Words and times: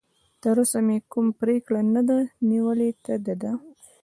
تراوسه 0.41 0.79
مې 0.85 0.97
کوم 1.11 1.27
پرېکړه 1.39 1.79
نه 1.95 2.01
ده 2.09 2.17
نیولې، 2.49 2.89
ته 3.03 3.13
د 3.25 3.27
ده. 3.41 3.51